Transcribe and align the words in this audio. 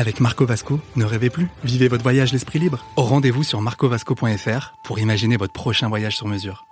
Avec 0.00 0.20
Marco 0.20 0.46
Vasco, 0.46 0.78
ne 0.94 1.04
rêvez 1.04 1.28
plus, 1.28 1.48
vivez 1.64 1.88
votre 1.88 2.04
voyage 2.04 2.32
l'esprit 2.32 2.60
libre. 2.60 2.86
Au 2.96 3.02
rendez-vous 3.02 3.42
sur 3.42 3.60
marcovasco.fr 3.60 4.74
pour 4.84 5.00
imaginer 5.00 5.36
votre 5.36 5.52
prochain 5.52 5.88
voyage 5.88 6.16
sur 6.16 6.28
mesure. 6.28 6.68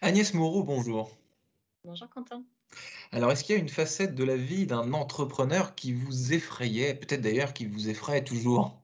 Agnès 0.00 0.32
Moreau, 0.32 0.62
bonjour. 0.62 1.10
Bonjour 1.84 2.08
Quentin. 2.08 2.42
Alors, 3.12 3.30
est-ce 3.30 3.44
qu'il 3.44 3.54
y 3.54 3.58
a 3.58 3.60
une 3.60 3.68
facette 3.68 4.14
de 4.14 4.24
la 4.24 4.38
vie 4.38 4.64
d'un 4.64 4.94
entrepreneur 4.94 5.74
qui 5.74 5.92
vous 5.92 6.32
effrayait, 6.32 6.94
peut-être 6.94 7.20
d'ailleurs 7.20 7.52
qui 7.52 7.66
vous 7.66 7.90
effraie 7.90 8.24
toujours? 8.24 8.80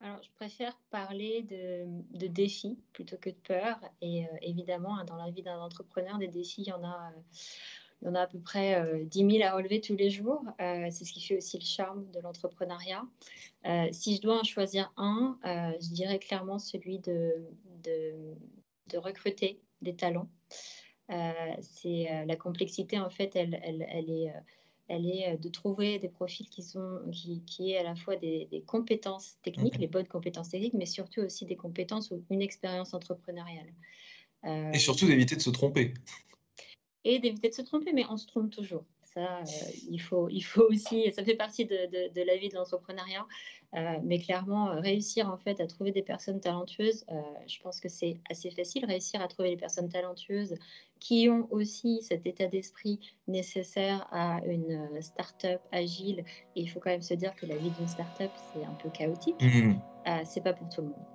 Alors, 0.00 0.22
je 0.22 0.30
préfère 0.36 0.78
parler 0.90 1.42
de, 1.42 1.84
de 2.16 2.28
défis 2.28 2.78
plutôt 2.92 3.16
que 3.16 3.30
de 3.30 3.40
peur. 3.44 3.80
Et 4.02 4.24
euh, 4.24 4.28
évidemment, 4.40 4.96
hein, 4.96 5.04
dans 5.04 5.16
la 5.16 5.32
vie 5.32 5.42
d'un 5.42 5.58
entrepreneur, 5.58 6.16
des 6.18 6.28
défis, 6.28 6.62
il 6.62 6.68
y 6.68 6.72
en 6.72 6.84
a, 6.84 7.10
euh, 7.10 7.20
il 8.02 8.08
y 8.08 8.10
en 8.10 8.14
a 8.14 8.20
à 8.22 8.26
peu 8.26 8.38
près 8.38 8.74
euh, 8.74 9.04
10 9.04 9.38
000 9.38 9.44
à 9.44 9.54
relever 9.54 9.80
tous 9.80 9.96
les 9.96 10.10
jours. 10.10 10.44
Euh, 10.60 10.88
c'est 10.90 11.04
ce 11.04 11.12
qui 11.12 11.22
fait 11.22 11.38
aussi 11.38 11.58
le 11.58 11.64
charme 11.64 12.10
de 12.12 12.20
l'entrepreneuriat. 12.20 13.02
Euh, 13.66 13.88
si 13.92 14.16
je 14.16 14.20
dois 14.20 14.40
en 14.40 14.44
choisir 14.44 14.92
un, 14.96 15.38
euh, 15.46 15.72
je 15.80 15.88
dirais 15.94 16.18
clairement 16.18 16.58
celui 16.58 16.98
de, 16.98 17.32
de, 17.82 18.12
de 18.88 18.98
recruter 18.98 19.60
des 19.80 19.94
talents. 19.94 20.28
C'est 21.60 22.24
la 22.26 22.36
complexité 22.36 22.98
en 22.98 23.10
fait, 23.10 23.36
elle, 23.36 23.60
elle, 23.62 23.86
elle 23.90 24.10
est, 24.10 24.32
elle 24.88 25.06
est 25.06 25.36
de 25.36 25.48
trouver 25.50 25.98
des 25.98 26.08
profils 26.08 26.48
qui 26.48 26.62
sont 26.62 26.98
qui, 27.12 27.42
qui 27.44 27.72
aient 27.72 27.78
à 27.78 27.82
la 27.82 27.94
fois 27.94 28.16
des, 28.16 28.48
des 28.50 28.62
compétences 28.62 29.36
techniques, 29.42 29.76
les 29.76 29.86
bonnes 29.86 30.06
compétences 30.08 30.48
techniques, 30.48 30.72
mais 30.72 30.86
surtout 30.86 31.20
aussi 31.20 31.44
des 31.44 31.56
compétences 31.56 32.10
ou 32.10 32.24
une 32.30 32.40
expérience 32.40 32.94
entrepreneuriale. 32.94 33.70
Et 34.46 34.78
surtout 34.78 35.06
d'éviter 35.06 35.36
de 35.36 35.42
se 35.42 35.50
tromper. 35.50 35.92
Et 37.04 37.18
d'éviter 37.18 37.48
de 37.48 37.54
se 37.54 37.62
tromper, 37.62 37.92
mais 37.92 38.04
on 38.10 38.16
se 38.16 38.26
trompe 38.26 38.50
toujours. 38.50 38.84
Ça, 39.02 39.38
euh, 39.38 39.44
il, 39.90 40.00
faut, 40.00 40.28
il 40.28 40.40
faut 40.42 40.64
aussi, 40.70 41.12
ça 41.12 41.22
fait 41.22 41.36
partie 41.36 41.64
de, 41.66 41.76
de- 41.86 42.12
de 42.12 42.22
la 42.26 42.36
vie 42.36 42.48
de 42.48 42.54
l'entrepreneuriat, 42.54 43.26
Euh, 43.76 43.98
mais 44.04 44.20
clairement, 44.20 44.70
euh, 44.70 44.78
réussir 44.80 45.28
en 45.28 45.36
fait 45.36 45.60
à 45.60 45.66
trouver 45.66 45.90
des 45.90 46.02
personnes 46.02 46.38
talentueuses, 46.40 47.04
euh, 47.10 47.20
je 47.48 47.58
pense 47.60 47.80
que 47.80 47.88
c'est 47.88 48.20
assez 48.30 48.50
facile, 48.52 48.84
réussir 48.84 49.20
à 49.20 49.26
trouver 49.26 49.48
des 49.50 49.56
personnes 49.56 49.88
talentueuses 49.88 50.54
qui 51.00 51.28
ont 51.28 51.48
aussi 51.50 52.00
cet 52.02 52.24
état 52.24 52.46
d'esprit 52.46 53.00
nécessaire 53.26 54.06
à 54.12 54.40
une 54.46 55.02
start-up 55.02 55.60
agile. 55.72 56.24
Et 56.54 56.60
il 56.62 56.68
faut 56.68 56.78
quand 56.78 56.90
même 56.90 57.02
se 57.02 57.14
dire 57.14 57.34
que 57.34 57.46
la 57.46 57.56
vie 57.56 57.70
d'une 57.70 57.88
start-up, 57.88 58.30
c'est 58.52 58.64
un 58.64 58.74
peu 58.80 58.90
chaotique. 58.90 59.42
Euh, 60.06 60.22
c'est 60.24 60.42
pas 60.44 60.52
pour 60.52 60.68
tout 60.68 60.82
le 60.82 60.88
monde. 60.94 61.06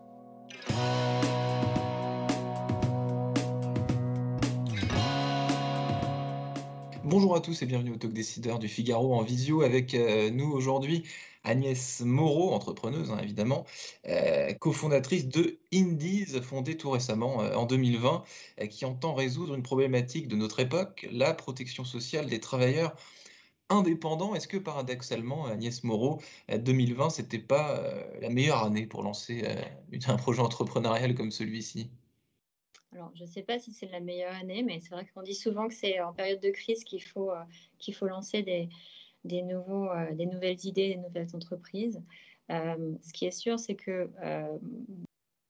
Bonjour 7.10 7.36
à 7.36 7.42
tous 7.42 7.64
et 7.64 7.66
bienvenue 7.66 7.92
au 7.94 7.96
Talk 7.96 8.14
Décideur 8.14 8.60
du 8.60 8.68
Figaro 8.68 9.16
en 9.16 9.24
visio 9.24 9.64
avec 9.64 9.96
euh, 9.96 10.30
nous 10.30 10.46
aujourd'hui 10.52 11.06
Agnès 11.44 12.02
Moreau, 12.02 12.52
entrepreneuse 12.52 13.10
hein, 13.10 13.18
évidemment, 13.20 13.66
euh, 14.08 14.54
cofondatrice 14.54 15.28
de 15.28 15.58
Indies, 15.74 16.40
fondée 16.44 16.78
tout 16.78 16.92
récemment 16.92 17.42
euh, 17.42 17.56
en 17.56 17.66
2020, 17.66 18.24
euh, 18.62 18.68
qui 18.68 18.86
entend 18.86 19.16
résoudre 19.16 19.56
une 19.56 19.64
problématique 19.64 20.28
de 20.28 20.36
notre 20.36 20.60
époque, 20.60 21.10
la 21.12 21.34
protection 21.34 21.84
sociale 21.84 22.28
des 22.28 22.40
travailleurs 22.40 22.96
indépendants. 23.70 24.36
Est-ce 24.36 24.48
que 24.48 24.58
paradoxalement, 24.58 25.48
Agnès 25.48 25.84
Moreau, 25.84 26.22
euh, 26.52 26.60
2020, 26.60 27.10
c'était 27.10 27.40
pas 27.40 27.84
la 28.22 28.30
meilleure 28.30 28.64
année 28.64 28.86
pour 28.86 29.02
lancer 29.02 29.44
un 30.08 30.18
projet 30.18 30.42
entrepreneurial 30.42 31.16
comme 31.16 31.32
celui-ci? 31.32 31.90
Alors, 32.94 33.12
je 33.14 33.24
ne 33.24 33.28
sais 33.28 33.44
pas 33.44 33.60
si 33.60 33.72
c'est 33.72 33.88
la 33.92 34.00
meilleure 34.00 34.34
année, 34.34 34.64
mais 34.64 34.80
c'est 34.80 34.90
vrai 34.90 35.06
qu'on 35.14 35.22
dit 35.22 35.36
souvent 35.36 35.68
que 35.68 35.76
c'est 35.76 36.00
en 36.02 36.14
période 36.14 36.40
de 36.40 36.50
crise 36.50 36.84
qu'il 36.84 37.04
faut, 37.04 37.32
euh, 37.32 37.44
qu'il 37.78 37.94
faut 37.94 38.08
lancer 38.08 38.42
des, 38.42 38.70
des, 39.26 39.44
nouveaux, 39.44 39.90
euh, 39.92 40.12
des 40.14 40.26
nouvelles 40.26 40.66
idées, 40.66 40.90
des 40.90 40.98
nouvelles 40.98 41.36
entreprises. 41.36 42.02
Euh, 42.50 42.96
ce 43.04 43.14
qui 43.14 43.26
est 43.26 43.32
sûr, 43.32 43.60
c'est 43.60 43.76
que 43.76 44.10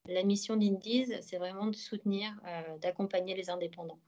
la 0.08 0.24
mission 0.24 0.58
d'Indies, 0.58 1.14
c'est 1.22 1.38
vraiment 1.38 1.68
de 1.68 1.76
soutenir, 1.76 2.34
d'accompagner 2.82 3.36
les 3.36 3.50
indépendants. 3.50 4.00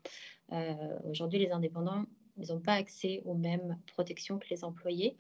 Aujourd'hui, 1.05 1.39
les 1.39 1.51
indépendants, 1.51 2.05
ils 2.37 2.47
n'ont 2.51 2.59
pas 2.59 2.73
accès 2.73 3.21
aux 3.23 3.35
mêmes 3.35 3.77
protections 3.85 4.39
que 4.39 4.47
les 4.49 4.63
employés. 4.63 5.15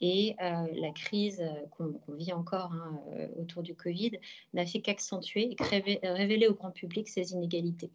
Et 0.00 0.36
euh, 0.40 0.66
la 0.74 0.90
crise 0.92 1.40
euh, 1.40 1.66
qu'on 1.70 1.98
vit 2.14 2.32
encore 2.32 2.72
hein, 2.72 3.00
euh, 3.14 3.28
autour 3.36 3.62
du 3.62 3.74
Covid 3.74 4.12
n'a 4.54 4.64
fait 4.64 4.80
qu'accentuer 4.80 5.50
et 5.50 5.54
créver- 5.56 5.98
révéler 6.02 6.46
au 6.46 6.54
grand 6.54 6.70
public 6.70 7.08
ces 7.08 7.32
inégalités. 7.32 7.90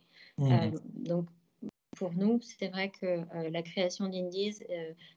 Euh, 0.52 0.72
donc, 0.96 1.28
pour 1.96 2.12
nous, 2.13 2.40
c'est 2.42 2.68
vrai 2.69 2.90
que 2.90 3.06
euh, 3.06 3.50
la 3.52 3.62
création 3.62 4.08
d'Indies, 4.09 4.59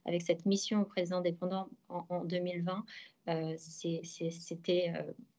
avec 0.05 0.23
cette 0.23 0.45
mission 0.47 0.83
auprès 0.83 1.03
des 1.03 1.13
indépendants 1.13 1.69
en, 1.89 2.05
en 2.11 2.25
2020, 2.25 2.85
euh, 3.29 3.55
c'est- 3.57 4.03
c'est- 4.05 4.31
c'était, 4.31 4.93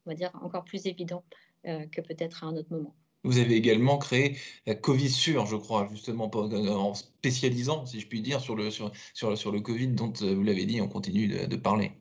on 0.06 0.10
va 0.10 0.16
dire, 0.16 0.32
encore 0.42 0.64
plus 0.66 0.86
évident 0.88 1.24
que 1.64 2.02
peut-être 2.02 2.44
à 2.44 2.48
un 2.48 2.56
autre 2.56 2.72
moment. 2.72 2.96
Vous 3.28 3.40
avez 3.40 3.56
également 3.56 3.98
créé 3.98 4.38
euh, 4.70 4.74
Covisure, 4.74 5.46
je 5.46 5.58
crois, 5.58 5.88
justement 5.92 6.32
euh, 6.34 6.70
en 6.70 6.94
spécialisant, 6.94 7.86
si 7.86 8.00
je 8.00 8.08
puis 8.08 8.22
dire, 8.22 8.40
sur 8.40 8.56
le, 8.56 8.72
sur, 8.72 8.92
sur, 9.14 9.52
le- 9.52 9.60
Covid 9.60 9.90
dont 9.90 10.14
euh, 10.22 10.34
vous 10.34 10.44
l'avez 10.44 10.66
dit, 10.66 10.80
on 10.80 10.88
continue 10.88 11.28
de, 11.28 11.56
parler. 11.58 11.92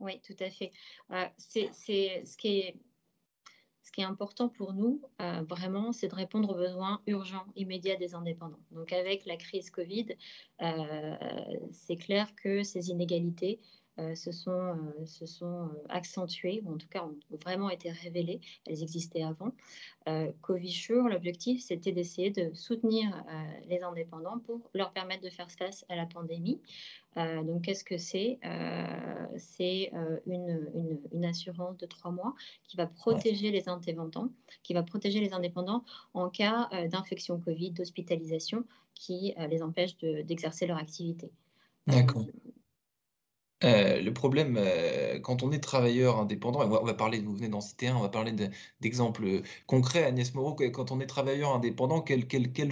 Oui, 0.00 0.20
tout 0.26 0.36
à 0.40 0.50
fait. 0.50 0.72
Euh, 1.12 1.24
ce 1.38 2.36
qui 2.36 2.48
est, 2.48 2.74
ce 3.84 4.02
important 4.02 4.48
pour 4.48 4.72
nous, 4.72 5.02
vraiment, 5.48 5.92
c'est 5.92 6.08
de 6.08 6.14
répondre 6.14 6.50
aux 6.50 6.54
besoins 6.54 7.02
urgents, 7.06 7.44
immédiats 7.54 7.96
des 7.96 8.14
indépendants. 8.14 8.60
Donc, 8.70 8.94
avec 8.94 9.26
la 9.26 9.36
crise 9.36 9.70
Covid, 9.70 10.06
c'est 11.70 11.96
clair 11.96 12.34
que 12.34 12.62
ces 12.62 12.88
inégalités 12.88 13.60
euh, 14.00 14.14
se 14.14 14.32
sont, 14.32 14.50
euh, 14.50 15.04
se 15.06 15.26
sont 15.26 15.68
euh, 15.68 15.84
accentuées, 15.88 16.62
ou 16.64 16.72
en 16.74 16.78
tout 16.78 16.88
cas 16.88 17.04
ont 17.04 17.18
vraiment 17.44 17.70
été 17.70 17.90
révélées. 17.90 18.40
Elles 18.66 18.82
existaient 18.82 19.22
avant. 19.22 19.52
Euh, 20.08 20.32
l'objectif, 21.08 21.62
c'était 21.62 21.92
d'essayer 21.92 22.30
de 22.30 22.54
soutenir 22.54 23.24
les 23.68 23.82
indépendants 23.82 24.38
pour 24.40 24.70
leur 24.74 24.92
permettre 24.92 25.22
de 25.22 25.30
faire 25.30 25.50
face 25.50 25.84
à 25.88 25.96
la 25.96 26.06
pandémie. 26.06 26.60
Donc, 27.16 27.62
qu'est-ce 27.62 27.84
que 27.84 27.98
c'est 27.98 28.38
C'est 29.36 29.90
une, 30.26 30.70
une- 30.74 31.00
une 31.12 31.24
assurance 31.24 31.76
de 31.76 31.86
trois 31.86 32.10
mois 32.10 32.34
qui 32.64 32.76
va 32.76 32.86
protéger 32.86 33.50
les 33.50 33.68
indépendants, 33.68 34.30
qui 34.62 34.74
va 34.74 34.82
protéger 34.82 35.20
les 35.20 35.32
indépendants 35.32 35.84
en 36.14 36.30
cas 36.30 36.68
d'infection 36.88 37.40
Covid, 37.40 37.72
d'hospitalisation, 37.72 38.64
qui 38.94 39.34
les 39.50 39.62
empêche 39.62 39.96
de- 39.98 40.22
d'exercer 40.22 40.66
leur 40.66 40.78
activité. 40.78 41.30
D'accord. 41.86 42.26
Euh, 43.62 44.00
le 44.00 44.12
problème, 44.14 44.56
euh, 44.58 45.20
quand 45.20 45.42
on 45.42 45.52
est 45.52 45.60
travailleur 45.60 46.18
indépendant, 46.18 46.60
on 46.62 46.84
va, 46.84 46.94
parler, 46.94 47.20
vous 47.20 47.34
venez 47.34 47.48
d'en 47.48 47.60
citer 47.60 47.88
un, 47.88 47.96
on 47.96 48.00
va 48.00 48.08
parler 48.08 48.32
de- 48.32 48.48
d'exemples 48.80 49.42
concrets, 49.66 50.04
Agnès 50.04 50.34
Moreau, 50.34 50.54
quand 50.54 50.90
on 50.90 51.00
est 51.00 51.06
travailleur 51.06 51.54
indépendant, 51.54 52.00
quel, 52.00 52.26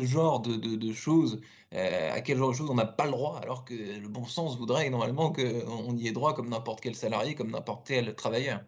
genre 0.07 0.41
de, 0.41 0.93
choses, 0.93 1.41
euh, 1.75 2.13
à 2.13 2.21
quel 2.23 2.39
genre 2.39 2.51
de 2.51 2.55
choses 2.57 2.71
on 2.71 2.75
n'a 2.75 2.87
pas 2.87 3.05
le 3.05 3.11
droit, 3.11 3.39
alors 3.43 3.65
que 3.67 3.75
le 3.75 4.09
bon 4.09 4.25
sens 4.25 4.57
voudrait 4.57 4.89
normalement 4.89 5.31
qu'on 5.31 5.97
y 5.97 6.09
ait 6.09 6.13
droit 6.13 6.35
comme 6.35 6.49
n'importe 6.49 6.81
quel 6.81 6.95
salarié, 6.95 7.35
comme 7.35 7.51
n'importe 7.51 7.87
quel 7.87 8.15
travailleur? 8.15 8.65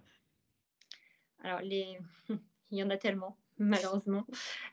Alors, 1.42 1.60
il 1.62 1.98
y 2.70 2.82
en 2.82 2.90
a 2.90 2.98
tellement, 2.98 3.39
malheureusement. 3.60 4.26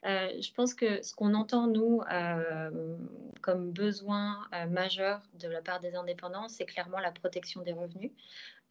Euh, 0.06 0.30
je 0.42 0.52
pense 0.54 0.74
que 0.74 1.04
ce 1.04 1.14
qu'on 1.14 1.34
entend, 1.34 1.68
nous, 1.68 2.02
euh, 2.12 2.98
comme 3.42 3.72
besoin 3.72 4.48
euh, 4.54 4.66
majeur 4.68 5.22
de 5.40 5.48
la 5.48 5.62
part 5.62 5.80
des 5.80 5.94
indépendants, 5.96 6.48
c'est 6.48 6.66
clairement 6.66 7.00
la 7.00 7.12
protection 7.12 7.62
des 7.62 7.74
revenus. 7.74 8.12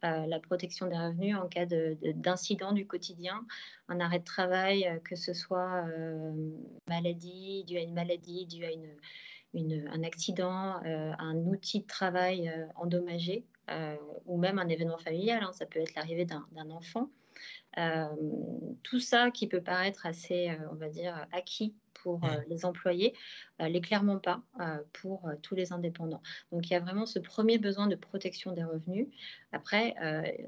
La 0.03 0.39
protection 0.39 0.85
des 0.87 0.95
revenus 0.95 1.35
en 1.35 1.47
cas 1.47 1.65
de- 1.65 1.97
de- 2.03 2.11
d'incident 2.11 2.71
du 2.71 2.85
quotidien, 2.85 3.43
un 3.87 3.99
arrêt 3.99 4.19
de 4.19 4.23
travail, 4.23 5.01
que 5.03 5.15
ce 5.15 5.33
soit 5.33 5.85
maladie, 6.87 7.63
dû 7.65 7.77
à 7.77 7.81
une 7.81 7.95
maladie, 7.95 8.45
dû 8.45 8.63
à 8.63 8.69
une, 8.71 9.87
un 9.89 10.03
accident, 10.03 10.79
un 10.83 11.35
outil 11.47 11.79
de 11.81 11.87
travail 11.87 12.53
endommagé, 12.75 13.47
ou 14.27 14.37
même 14.37 14.59
un 14.59 14.67
événement 14.67 14.99
familial. 14.99 15.43
hein. 15.43 15.51
ça 15.51 15.65
peut 15.65 15.79
être 15.79 15.95
l'arrivée 15.95 16.25
d'un 16.25 16.69
enfant. 16.69 17.09
Euh, 17.77 18.07
tout 18.83 18.99
ça 18.99 19.31
qui 19.31 19.47
peut 19.47 19.61
paraître 19.61 20.05
assez, 20.05 20.49
euh, 20.49 20.69
on 20.71 20.75
va 20.75 20.89
dire, 20.89 21.27
acquis 21.31 21.75
pour 22.07 22.21
les 22.47 22.63
employés, 22.63 23.13
l'est 23.59 23.81
clairement 23.81 24.17
pas 24.17 24.41
pour 24.93 25.29
tous 25.41 25.55
les 25.55 25.73
indépendants. 25.73 26.21
Donc 26.51 26.69
il 26.69 26.73
y 26.73 26.75
a 26.75 26.79
vraiment 26.79 27.05
ce 27.05 27.19
premier 27.19 27.57
besoin 27.57 27.87
de 27.87 27.95
protection 27.95 28.53
des 28.53 28.63
revenus. 28.63 29.07
Après, 29.51 29.93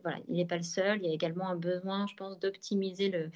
voilà, 0.04 0.20
il 0.30 0.38
n'est 0.38 0.46
pas 0.46 0.58
le 0.58 0.64
seul. 0.64 1.00
Il 1.02 1.08
y 1.08 1.10
a 1.10 1.14
également 1.14 1.50
un 1.50 1.58
besoin, 1.58 2.08
je 2.08 2.16
pense, 2.16 2.40
d'optimiser 2.40 3.10
le, 3.10 3.30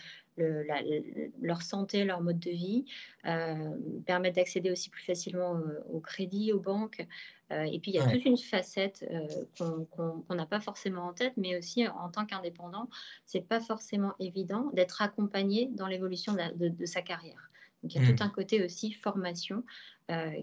leur 1.41 1.61
santé, 1.61 2.03
leur 2.03 2.21
mode 2.21 2.39
de 2.39 2.49
vie, 2.49 2.85
euh, 3.25 3.77
permettre 4.05 4.35
d'accéder 4.35 4.71
aussi 4.71 4.89
plus 4.89 5.03
facilement 5.03 5.59
au, 5.89 5.99
crédit, 5.99 6.53
aux 6.53 6.59
banques. 6.59 7.05
Euh, 7.51 7.63
et 7.63 7.79
puis, 7.79 7.91
il 7.91 7.95
y 7.95 7.99
a 7.99 8.09
toute 8.09 8.25
une 8.25 8.37
facette 8.37 9.05
euh, 9.11 9.85
qu'on 9.97 10.35
n'a 10.35 10.45
pas 10.45 10.59
forcément 10.59 11.03
en 11.03 11.13
tête, 11.13 11.33
mais 11.37 11.57
aussi 11.57 11.87
en 11.87 12.09
tant 12.09 12.25
qu'indépendant, 12.25 12.89
c'est 13.25 13.47
pas 13.47 13.59
forcément 13.59 14.13
évident 14.19 14.69
d'être 14.73 15.01
accompagné 15.01 15.69
dans 15.73 15.87
l'évolution 15.87 16.33
de, 16.33 16.85
sa 16.85 17.01
carrière. 17.01 17.49
Donc, 17.83 17.93
il 17.93 18.01
y 18.01 18.03
a 18.03 18.07
tout 18.07 18.23
mmh. 18.23 18.25
un 18.25 18.29
côté 18.29 18.63
aussi 18.63 18.93
formation 18.93 19.63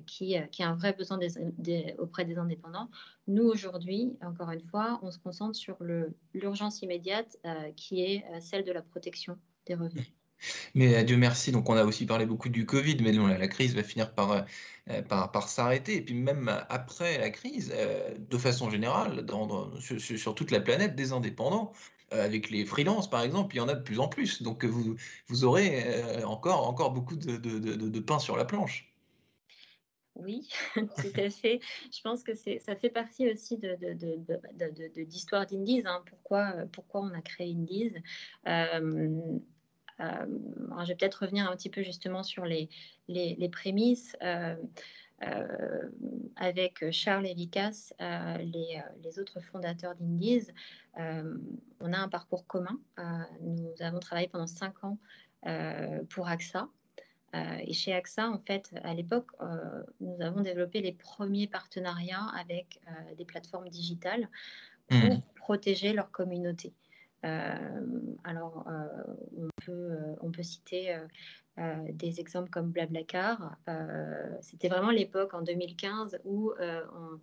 qui, 0.07 0.37
qui, 0.53 0.63
a 0.63 0.69
un 0.69 0.75
vrai 0.75 0.93
besoin 0.93 1.19
des, 1.19 1.95
auprès 1.99 2.25
des 2.25 2.39
indépendants. 2.39 2.91
Nous, 3.29 3.45
aujourd'hui, 3.45 4.17
encore 4.23 4.51
une 4.51 4.63
fois, 4.63 5.01
on 5.03 5.11
se 5.11 5.19
concentre 5.19 5.57
sur 5.57 5.77
l'urgence 6.35 6.83
immédiate 6.83 7.39
qui 7.77 8.03
est 8.03 8.25
celle 8.41 8.65
de 8.65 8.73
la 8.73 8.83
protection 8.83 9.39
revenus. 9.75 10.13
Mais 10.75 10.97
euh, 10.97 11.03
Dieu 11.03 11.17
merci, 11.17 11.53
donc 11.53 11.69
on 11.69 11.77
a 11.77 11.85
aussi 11.85 12.07
parlé 12.07 12.27
beaucoup 12.27 12.49
du 12.49 12.65
Covid, 12.65 12.97
mais 13.03 13.13
la, 13.13 13.49
crise 13.49 13.75
va 13.75 13.83
finir 13.83 14.15
par, 14.15 14.45
euh, 14.89 15.03
par, 15.03 15.31
par 15.33 15.49
s'arrêter. 15.49 15.97
Et 15.97 16.03
puis 16.03 16.15
même 16.15 16.51
après 16.69 17.19
la 17.19 17.31
crise, 17.31 17.73
euh, 17.75 18.15
de 18.19 18.39
façon 18.39 18.71
générale, 18.71 19.23
dans, 19.27 19.71
sur, 19.81 20.35
toute 20.35 20.51
la 20.51 20.61
planète, 20.61 20.95
des 20.95 21.13
indépendants, 21.13 21.73
avec 22.11 22.51
les 22.51 22.65
freelances 22.65 23.09
par 23.09 23.23
exemple, 23.23 23.55
il 23.55 23.59
y 23.59 23.61
en 23.61 23.69
a 23.69 23.75
de 23.75 23.83
plus 23.83 24.01
en 24.01 24.09
plus. 24.09 24.43
Donc 24.43 24.65
vous, 24.65 25.45
aurez 25.45 26.23
encore, 26.25 26.69
encore 26.69 26.93
beaucoup 26.93 27.17
de, 27.17 27.37
de, 27.37 27.59
de, 27.59 28.01
pain 28.01 28.19
sur 28.19 28.37
la 28.37 28.45
planche. 28.45 28.93
Oui, 30.17 30.49
tout 30.75 31.21
à 31.21 31.31
fait. 31.31 31.61
Je 31.93 32.01
pense 32.03 32.23
que 32.23 32.35
ça 32.35 32.77
fait 32.77 32.91
partie 32.91 33.31
aussi 33.31 33.59
de, 33.59 33.77
d'histoire 35.05 35.47
d'Indies. 35.47 35.83
Hein. 35.87 36.03
Pourquoi, 36.07 36.53
pourquoi 36.73 37.01
on 37.03 37.15
a 37.15 37.23
créé 37.23 37.53
Indies? 37.53 37.95
Euh, 40.01 40.83
je 40.83 40.89
vais 40.89 40.95
peut-être 40.95 41.23
revenir 41.23 41.51
un 41.51 41.57
petit 41.57 41.71
peu 41.71 41.83
justement 41.83 42.23
sur 42.23 42.45
les, 42.45 42.69
les, 43.09 43.49
prémices. 43.49 44.17
Euh, 44.23 44.57
euh, 45.23 45.91
avec 46.37 46.91
Charles 46.91 47.27
et 47.27 47.35
Vicas, 47.35 47.93
les, 47.99 48.83
les, 49.03 49.19
autres 49.19 49.41
fondateurs 49.41 49.95
d'Indies, 49.97 50.49
on 50.97 51.93
a 51.93 51.99
un 51.99 52.09
parcours 52.09 52.47
commun. 52.47 52.81
nous 53.43 53.75
avons 53.81 54.01
travaillé 54.01 54.29
pendant 54.29 54.47
cinq 54.47 54.83
ans 54.83 54.99
pour 56.09 56.29
AXA. 56.29 56.69
et 57.35 57.73
chez 57.73 57.93
AXA, 57.93 58.31
en 58.31 58.39
fait, 58.39 58.73
à 58.83 58.95
l'époque, 58.95 59.31
nous 60.01 60.21
avons 60.23 60.41
développé 60.41 60.81
les 60.81 60.93
premiers 60.93 61.47
partenariats 61.47 62.29
avec 62.39 62.81
des 63.19 63.25
plateformes 63.25 63.69
digitales 63.69 64.29
pour 64.89 64.99
mmh. 64.99 65.23
protéger 65.37 65.93
leur 65.93 66.11
communauté. 66.11 66.73
Euh, 67.25 68.15
alors, 68.25 68.67
euh, 68.69 68.87
on, 69.37 69.49
peut, 69.65 69.73
euh, 69.73 70.15
on 70.23 70.31
peut 70.31 70.43
citer 70.43 70.97
des 71.93 72.21
exemples 72.21 72.51
comme 72.51 72.71
Blablacar. 72.71 73.57
C'était 74.41 74.69
vraiment 74.69 74.91
l'époque 74.91 75.35
en 75.35 75.43
2015 75.43 76.21
où 76.25 76.53
on, 76.59 77.21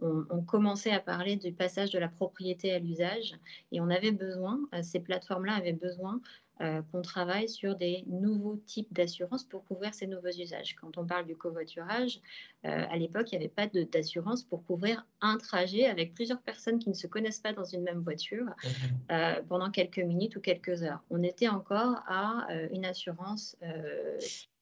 on, 0.00 0.42
commençait 0.42 0.92
à 0.92 1.00
parler 1.00 1.36
du 1.36 1.52
passage 1.52 1.90
de 1.90 1.98
la 1.98 2.08
propriété 2.08 2.72
à 2.72 2.78
l'usage 2.78 3.34
et 3.72 3.80
on 3.80 3.90
avait 3.90 4.12
besoin, 4.12 4.60
ces 4.82 5.00
plateformes-là 5.00 5.54
avaient 5.54 5.72
besoin 5.72 6.20
euh, 6.60 6.82
qu'on 6.90 7.02
travaille 7.02 7.48
sur 7.48 7.76
des 7.76 8.02
nouveaux 8.08 8.56
types 8.56 8.92
d'assurance 8.92 9.44
pour 9.44 9.64
couvrir 9.64 9.94
ces 9.94 10.08
nouveaux 10.08 10.26
usages. 10.26 10.74
Quand 10.74 10.98
on 10.98 11.06
parle 11.06 11.24
du 11.24 11.36
covoiturage, 11.36 12.20
euh, 12.64 12.84
à 12.90 12.96
l'époque, 12.96 13.30
il 13.30 13.38
n'y 13.38 13.44
avait 13.44 13.54
pas 13.54 13.68
d'assurance 13.68 14.42
pour 14.42 14.64
couvrir 14.64 15.06
un 15.20 15.38
trajet 15.38 15.86
avec 15.86 16.14
plusieurs 16.14 16.40
personnes 16.42 16.80
qui 16.80 16.88
ne 16.88 16.94
se 16.94 17.06
connaissent 17.06 17.38
pas 17.38 17.52
dans 17.52 17.64
une 17.64 17.82
même 17.82 18.00
voiture 18.00 18.44
mhm. 18.44 18.72
euh, 19.12 19.42
pendant 19.48 19.70
quelques 19.70 19.98
minutes 19.98 20.34
ou 20.34 20.40
quelques 20.40 20.82
heures. 20.82 21.00
On 21.10 21.22
était 21.22 21.48
encore 21.48 22.02
à 22.08 22.48
une 22.72 22.84
assurance 22.84 23.56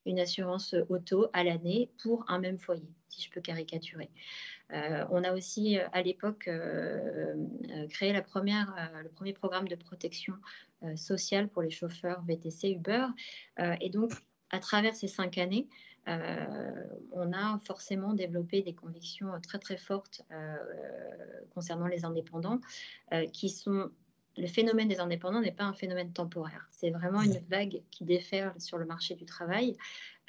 une 0.06 0.20
assurance 0.20 0.74
auto 0.88 1.28
à 1.32 1.44
l'année 1.44 1.90
pour 2.02 2.24
un 2.28 2.38
même 2.38 2.58
foyer, 2.58 2.88
si 3.08 3.20
je 3.20 3.30
peux 3.30 3.40
caricaturer. 3.40 4.10
Euh, 4.72 5.04
on 5.10 5.22
a 5.22 5.32
aussi 5.32 5.78
euh, 5.78 5.86
à 5.92 6.02
l'époque 6.02 6.48
euh, 6.48 7.34
créé 7.90 8.12
la 8.12 8.22
première, 8.22 8.74
le 9.02 9.08
premier 9.08 9.32
programme 9.32 9.68
de 9.68 9.76
protection 9.76 10.34
sociale 10.94 11.48
pour 11.48 11.62
les 11.62 11.70
chauffeurs 11.70 12.22
VTC 12.26 12.70
Uber. 12.70 13.06
et 13.80 13.88
donc, 13.90 14.12
à 14.50 14.60
travers 14.60 14.94
ces 14.94 15.08
cinq 15.08 15.38
années, 15.38 15.68
on 16.06 17.32
a 17.32 17.58
forcément 17.64 18.12
développé 18.12 18.62
des 18.62 18.74
convictions 18.74 19.28
très 19.42 19.58
très 19.58 19.78
fortes 19.78 20.22
concernant 21.54 21.86
les 21.86 22.04
indépendants, 22.04 22.60
qui 23.32 23.48
sont 23.48 23.90
le 24.36 24.46
phénomène 24.46 24.88
des 24.88 25.00
indépendants 25.00 25.40
n'est 25.40 25.52
pas 25.52 25.64
un 25.64 25.72
phénomène 25.72 26.12
temporaire. 26.12 26.68
C'est 26.70 26.90
vraiment 26.90 27.22
une 27.22 27.38
vague 27.48 27.82
qui 27.90 28.04
déferle 28.04 28.60
sur 28.60 28.78
le 28.78 28.84
marché 28.84 29.14
du 29.14 29.24
travail. 29.24 29.76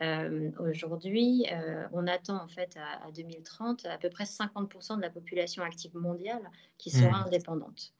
Euh, 0.01 0.51
aujourd'hui, 0.59 1.45
euh, 1.51 1.87
on 1.91 2.07
attend 2.07 2.41
en 2.41 2.47
fait 2.47 2.77
à, 2.77 3.11
2030 3.11 3.85
à 3.85 3.97
peu 3.97 4.09
près 4.09 4.25
50% 4.25 4.97
de 4.97 5.01
la 5.01 5.09
population 5.09 5.63
active 5.63 5.95
mondiale 5.95 6.49
qui 6.77 6.89
sera 6.89 7.23
mmh. 7.23 7.27
indépendante. 7.27 7.93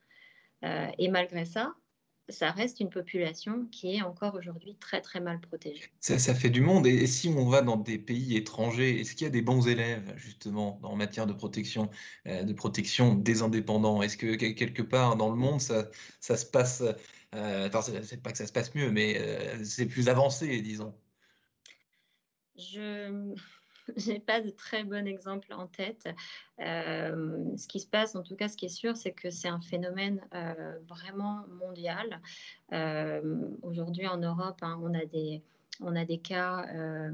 Euh, 0.63 0.88
et 0.98 1.09
malgré 1.09 1.45
ça, 1.45 1.74
ça 2.29 2.51
reste 2.51 2.79
une 2.79 2.89
population 2.89 3.65
qui 3.71 3.95
est 3.95 4.01
encore 4.01 4.35
aujourd'hui 4.35 4.75
très 4.75 5.01
très 5.01 5.19
mal 5.19 5.39
protégée. 5.39 5.91
Ça, 6.00 6.19
ça, 6.19 6.35
fait 6.35 6.50
du 6.50 6.62
monde. 6.62 6.85
Et, 6.85 7.07
si 7.07 7.29
on 7.29 7.47
va 7.47 7.62
dans 7.62 7.77
des 7.77 7.97
pays 7.97 8.35
étrangers, 8.35 9.00
est-ce 9.00 9.15
qu'il 9.15 9.25
y 9.25 9.27
a 9.27 9.31
des 9.31 9.41
bons 9.41 9.68
élèves 9.68 10.13
justement 10.18 10.79
en 10.83 10.95
matière 10.95 11.25
de 11.25 11.33
protection, 11.33 11.89
de 12.25 12.53
protection 12.53 13.15
des 13.15 13.41
indépendants? 13.41 14.01
Est-ce 14.01 14.18
que 14.18 14.35
quelque 14.35 14.81
part 14.81 15.15
dans 15.15 15.29
le 15.29 15.35
monde 15.35 15.62
ça, 15.62 15.89
ça 16.19 16.38
se 16.38 16.45
passe, 16.45 16.83
enfin 17.33 17.81
c'est 17.81 18.21
pas 18.21 18.31
que 18.31 18.38
ça 18.38 18.47
se 18.47 18.53
passe 18.53 18.75
mieux, 18.75 18.91
mais 18.91 19.21
c'est 19.63 19.85
plus 19.85 20.09
avancé, 20.09 20.62
disons? 20.62 20.94
Je 22.57 23.35
n'ai 24.07 24.19
pas 24.19 24.42
de 24.42 24.50
très 24.50 24.84
bon 24.84 25.07
exemple 25.07 25.54
en 25.54 25.68
tête. 25.68 26.07
Euh, 26.60 27.56
ce 27.57 27.68
qui 27.68 27.80
se 27.80 27.88
passe, 27.88 28.16
en 28.16 28.24
tout 28.24 28.36
cas, 28.36 28.48
ce 28.48 28.57
qui 28.57 28.66
est 28.66 28.69
sûr, 28.69 28.95
c'est 28.98 29.12
que 29.12 29.30
c'est 29.30 29.48
un 29.48 29.62
phénomène 29.62 30.22
euh, 30.34 30.80
vraiment 30.88 31.45
mondial. 31.60 32.22
Euh, 32.74 33.50
aujourd'hui, 33.62 34.07
en 34.07 34.18
Europe, 34.18 34.60
hein, 34.62 34.80
on 34.81 34.94
a 34.94 35.06
des 35.06 35.42
on 35.81 35.95
a 35.95 36.06
des 36.06 36.18
cas, 36.18 36.65
euh, 36.74 37.12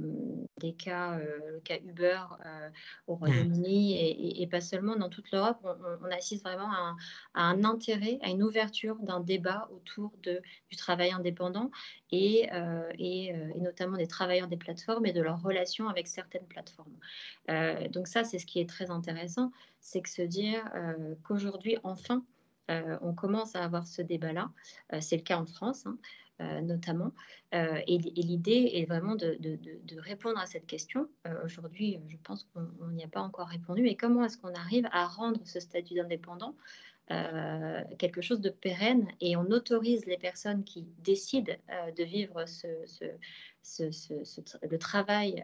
des 0.60 0.74
cas, 0.74 1.18
euh, 1.18 1.54
le 1.54 1.60
cas 1.60 1.78
Uber 1.84 2.22
euh, 2.46 2.70
au 3.08 3.16
Royaume-Uni 3.16 4.42
et, 4.42 4.48
pas 4.48 4.62
seulement 4.62 4.96
dans 4.96 5.10
toute 5.10 5.32
l'Europe. 5.32 5.58
On, 6.02 6.12
assiste 6.12 6.44
vraiment 6.44 6.72
à 6.72 6.96
un, 7.34 7.64
intérêt, 7.64 8.20
à 8.22 8.30
une 8.30 8.44
ouverture 8.44 8.98
d'un 8.98 9.20
débat 9.20 9.70
autour 9.74 10.12
de, 10.24 10.42
du 10.70 10.78
travail 10.78 11.12
indépendant 11.12 11.72
et, 12.12 12.50
et, 13.00 13.34
notamment 13.58 13.98
des 13.98 14.08
travailleurs 14.08 14.48
des 14.48 14.58
plateformes 14.58 15.06
et 15.06 15.14
de 15.14 15.22
leurs 15.22 15.42
relations 15.42 15.90
avec 15.90 16.08
certaines 16.08 16.46
plateformes. 16.46 16.94
donc 17.90 18.08
ça, 18.08 18.24
c'est 18.24 18.38
ce 18.38 18.46
qui 18.46 18.60
est 18.60 18.70
très 18.70 18.92
intéressant, 18.92 19.52
c'est 19.80 20.02
que 20.02 20.10
se 20.10 20.22
dire 20.22 20.64
qu'aujourd'hui, 21.24 21.78
enfin, 21.84 22.24
on 22.70 23.14
commence 23.14 23.56
à 23.56 23.64
avoir 23.64 23.88
ce 23.88 24.02
débat-là. 24.04 24.52
c'est 25.00 25.18
le 25.18 25.24
cas 25.24 25.38
en 25.38 25.46
France. 25.46 25.88
Hein. 25.88 25.98
Euh, 26.42 26.62
notamment. 26.62 27.14
Euh, 27.54 27.80
et, 27.86 28.00
l'idée 28.00 28.72
est 28.74 28.86
vraiment 28.86 29.16
de, 29.16 29.38
répondre 30.00 30.40
à 30.40 30.48
cette 30.48 30.66
question. 30.66 31.08
Euh, 31.28 31.46
aujourd'hui, 31.46 32.00
je 32.08 32.18
pense 32.24 32.48
qu'on 32.54 32.88
n'y 32.88 33.04
a 33.04 33.08
pas 33.08 33.22
encore 33.22 33.48
répondu, 33.48 33.84
mais 33.84 33.96
comment 33.96 34.26
est-ce 34.26 34.40
qu'on 34.40 34.54
arrive 34.56 34.88
à 34.92 35.06
rendre 35.06 35.40
ce 35.46 35.60
statut 35.60 35.94
d'indépendant 35.94 36.56
quelque 38.00 38.22
chose 38.22 38.40
de 38.40 38.50
pérenne 38.50 39.08
et 39.20 39.36
on 39.36 39.46
autorise 39.52 40.06
les 40.06 40.18
personnes 40.18 40.64
qui 40.64 40.88
décident 41.04 41.54
de 41.96 42.04
vivre 42.04 42.46
le 44.64 44.78
travail 44.78 45.44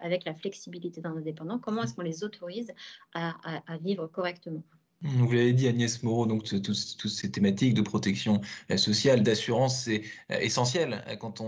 avec 0.00 0.24
la 0.24 0.34
flexibilité 0.34 1.00
d'un 1.00 1.16
indépendant, 1.16 1.60
comment 1.60 1.84
est-ce 1.84 1.94
qu'on 1.94 2.02
les 2.02 2.24
autorise 2.24 2.74
à 3.14 3.78
vivre 3.80 4.08
correctement? 4.08 4.64
Vous 5.02 5.30
l'avez 5.30 5.52
dit, 5.52 5.68
Agnès 5.68 6.02
Moreau, 6.02 6.26
donc 6.26 6.44
toutes 6.44 6.74
ces 6.74 7.30
thématiques 7.30 7.74
de 7.74 7.82
protection 7.82 8.40
euh, 8.70 8.76
sociale, 8.78 9.22
d'assurance, 9.22 9.82
c'est 9.82 10.02
euh, 10.30 10.38
essentiel 10.38 11.04
euh, 11.06 11.16
quand 11.16 11.40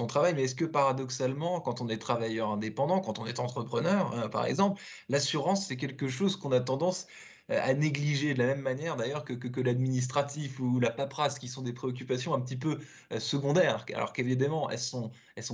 on, 0.00 0.06
travaille. 0.06 0.34
Mais 0.34 0.44
est-ce 0.44 0.54
que 0.54 0.64
paradoxalement, 0.64 1.60
quand 1.60 1.82
on 1.82 1.88
est 1.88 1.98
travailleur 1.98 2.50
indépendant, 2.50 3.00
quand 3.00 3.18
on 3.18 3.26
est 3.26 3.38
entrepreneur, 3.38 4.30
par 4.30 4.46
exemple, 4.46 4.80
l'assurance, 5.08 5.66
c'est 5.66 5.76
quelque 5.76 6.08
chose 6.08 6.36
qu'on 6.36 6.52
a 6.52 6.60
tendance 6.60 7.06
à 7.48 7.74
négliger 7.74 8.32
de 8.32 8.38
la 8.38 8.46
même 8.46 8.60
manière 8.60 8.94
d'ailleurs 8.96 9.24
que, 9.24 9.60
l'administratif 9.60 10.60
ou 10.60 10.78
la 10.78 10.90
paperasse, 10.90 11.38
qui 11.38 11.48
sont 11.48 11.62
des 11.62 11.72
préoccupations 11.72 12.32
un 12.32 12.40
petit 12.40 12.56
peu 12.56 12.78
secondaires, 13.18 13.84
alors 13.92 14.12
qu'évidemment, 14.12 14.70
elles 14.70 14.78
sont, 14.78 15.10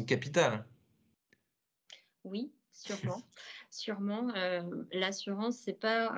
capitales. 0.06 0.64
Oui, 2.24 2.52
sûrement. 2.72 3.22
sûrement. 3.70 4.32
L'assurance, 4.92 5.56
c'est 5.64 5.80
pas, 5.80 6.12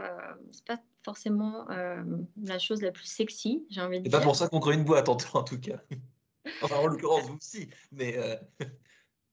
pas 0.66 0.82
forcément 1.08 1.70
euh, 1.70 2.02
la 2.42 2.58
chose 2.58 2.82
la 2.82 2.92
plus 2.92 3.06
sexy, 3.06 3.64
j'ai 3.70 3.80
envie 3.80 3.96
de 3.96 4.02
dire. 4.02 4.12
C'est 4.12 4.18
pas 4.18 4.22
pour 4.22 4.36
ça 4.36 4.46
qu'on 4.46 4.60
crée 4.60 4.74
une 4.74 4.84
boîte 4.84 5.08
en, 5.08 5.16
tout 5.16 5.58
cas. 5.58 5.80
enfin, 6.62 6.76
en 6.76 6.86
l'occurrence, 6.86 7.22
vous 7.22 7.36
aussi, 7.36 7.70
mais. 7.92 8.18
Euh, 8.18 8.36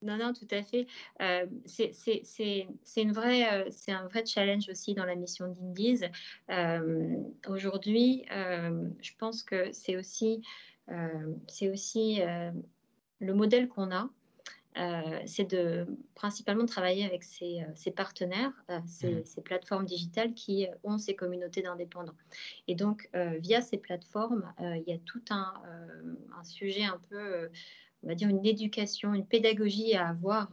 Non, 0.01 0.17
non, 0.17 0.33
tout 0.33 0.47
à 0.51 0.61
fait. 0.61 0.85
Euh, 1.21 1.47
c'est 1.65 3.01
une 3.01 3.11
vraie, 3.11 3.65
c'est 3.71 3.91
un 3.91 4.07
vrai 4.07 4.23
challenge 4.23 4.69
aussi 4.69 4.93
dans 4.93 5.05
la 5.05 5.15
mission 5.15 5.47
d'Indies. 5.47 6.01
Aujourd'hui, 7.47 8.23
je 8.29 9.11
pense 9.17 9.41
que 9.41 9.71
c'est 9.71 9.97
aussi, 9.97 10.43
c'est 11.47 11.71
aussi 11.71 12.19
le 13.19 13.33
modèle 13.33 13.67
qu'on 13.67 13.89
a 13.91 14.09
euh, 14.77 15.19
c'est 15.25 15.49
de 15.49 15.85
principalement 16.15 16.65
travailler 16.65 17.05
avec 17.05 17.23
ses, 17.23 17.61
euh, 17.61 17.91
partenaires, 17.91 18.51
euh, 18.69 18.79
mmh. 18.79 19.23
ces, 19.23 19.41
plateformes 19.41 19.85
digitales 19.85 20.33
qui 20.33 20.67
ont 20.83 20.97
ces 20.97 21.15
communautés 21.15 21.61
d'indépendants. 21.61 22.15
Et 22.67 22.75
donc, 22.75 23.09
via 23.13 23.61
ces 23.61 23.77
plateformes, 23.77 24.51
il 24.59 24.83
y 24.87 24.93
a 24.93 24.97
tout 24.97 25.23
un, 25.29 25.53
un 26.37 26.43
sujet 26.43 26.83
un 26.83 26.99
peu 27.09 27.49
on 28.03 28.07
va 28.07 28.15
dire, 28.15 28.29
une 28.29 28.45
éducation, 28.45 29.15
une 29.15 29.25
pédagogie 29.25 29.95
à 29.95 30.09
avoir 30.09 30.51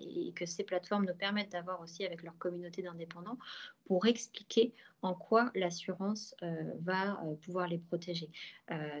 et 0.00 0.32
que 0.32 0.46
ces 0.46 0.64
plateformes 0.64 1.06
nous 1.06 1.14
permettent 1.14 1.52
d'avoir 1.52 1.80
aussi 1.80 2.04
avec 2.04 2.22
leur 2.22 2.36
communauté 2.38 2.82
d'indépendants 2.82 3.38
pour 3.92 4.06
expliquer 4.06 4.72
en 5.02 5.12
quoi 5.12 5.50
l'assurance 5.54 6.34
euh, 6.42 6.48
va 6.80 7.20
euh, 7.24 7.34
pouvoir 7.44 7.68
les 7.68 7.76
protéger. 7.76 8.30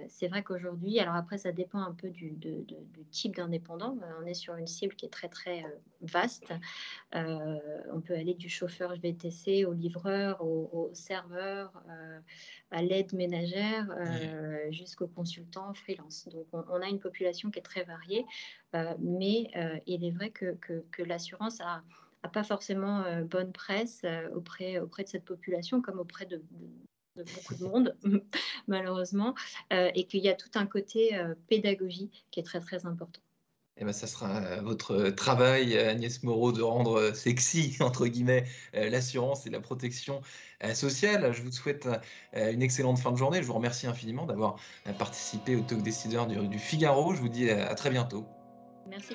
c'est 0.08 0.28
vrai 0.28 0.42
qu'aujourd'hui, 0.42 0.98
alors 0.98 1.14
après, 1.14 1.38
ça 1.38 1.50
dépend 1.50 1.78
un 1.78 1.94
peu 1.94 2.10
du, 2.10 2.36
type 3.10 3.36
d'indépendant. 3.36 3.96
on 4.20 4.26
est 4.26 4.34
sur 4.34 4.54
une 4.56 4.66
cible 4.66 4.94
qui 4.96 5.06
est 5.06 5.08
très, 5.08 5.28
très 5.28 5.64
vaste. 6.02 6.52
on 7.14 8.00
peut 8.04 8.14
aller 8.14 8.34
du 8.34 8.50
chauffeur 8.50 8.94
VTC 8.96 9.64
au 9.64 9.72
livreur, 9.72 10.44
au, 10.44 10.90
serveur, 10.92 11.72
à 12.70 12.82
l'aide 12.82 13.14
ménagère, 13.14 13.86
jusqu'au 14.68 15.06
consultant 15.06 15.72
freelance. 15.72 16.28
Donc, 16.28 16.46
on, 16.52 16.64
on, 16.68 16.82
a 16.82 16.88
une 16.88 17.00
population 17.00 17.50
qui 17.50 17.60
est 17.60 17.62
très 17.62 17.84
euh, 18.74 18.94
mais 19.00 19.50
euh, 19.56 19.78
il 19.86 20.04
est 20.04 20.10
vrai 20.10 20.30
que, 20.30 20.56
que, 20.90 21.02
l'assurance 21.02 21.60
a, 21.60 21.82
pas 22.28 22.44
forcément 22.44 23.02
euh, 23.02 23.24
bonne 23.24 23.52
presse 23.52 24.04
auprès, 24.34 24.78
auprès 24.78 25.04
de 25.04 25.08
cette 25.08 25.24
population 25.24 25.80
comme 25.80 25.98
auprès 25.98 26.26
de, 26.26 26.42
beaucoup 27.16 27.54
de 27.54 27.64
monde, 27.64 27.96
malheureusement, 28.68 29.34
et 29.70 30.06
qu'il 30.06 30.20
y 30.20 30.28
a 30.28 30.34
tout 30.34 30.50
un 30.54 30.66
côté 30.66 31.10
pédagogie 31.48 32.10
qui 32.30 32.40
est 32.40 32.42
très 32.42 32.60
très 32.60 32.86
important. 32.86 33.20
Et 33.78 33.82
eh 33.82 33.84
ben, 33.86 33.92
ça 33.92 34.06
sera 34.06 34.60
votre 34.60 35.08
travail, 35.10 35.78
Agnès 35.78 36.22
Moreau, 36.22 36.52
de 36.52 36.60
rendre 36.60 37.12
sexy, 37.14 37.76
entre 37.80 38.06
guillemets, 38.06 38.44
l'assurance 38.74 39.46
et 39.46 39.50
la 39.50 39.60
protection 39.60 40.20
sociale. 40.74 41.32
Je 41.32 41.42
vous 41.42 41.52
souhaite 41.52 41.88
une 42.34 42.62
excellente 42.62 42.98
fin 42.98 43.12
de 43.12 43.16
journée. 43.16 43.42
Je 43.42 43.46
vous 43.46 43.54
remercie 43.54 43.86
infiniment 43.86 44.26
d'avoir 44.26 44.56
participé 44.98 45.56
au 45.56 45.62
Talk 45.62 45.82
Décideur 45.82 46.26
du 46.26 46.58
Figaro. 46.58 47.14
Je 47.14 47.20
vous 47.20 47.30
dis 47.30 47.50
à 47.50 47.74
très 47.74 47.90
bientôt. 47.90 48.26
Merci. 48.88 49.14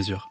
mesure. 0.00 0.29